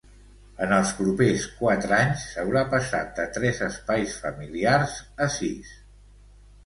[0.67, 5.77] En els propers quatre anys, s'haurà passat de tres espais familiars a sis.